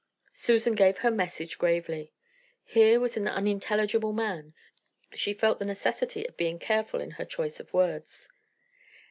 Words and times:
Susan 0.33 0.73
gave 0.73 0.97
her 0.97 1.11
message 1.11 1.59
gravely. 1.59 2.11
Here 2.63 2.99
was 2.99 3.17
an 3.17 3.27
unintelligible 3.27 4.13
man; 4.13 4.55
she 5.13 5.31
felt 5.31 5.59
the 5.59 5.63
necessity 5.65 6.27
of 6.27 6.35
being 6.37 6.57
careful 6.57 6.99
in 7.01 7.11
her 7.11 7.23
choice 7.25 7.59
of 7.59 7.71
words. 7.71 8.27